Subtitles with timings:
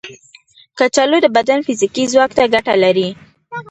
[0.77, 3.09] کچالو د بدن فزیکي ځواک ته ګټه لري.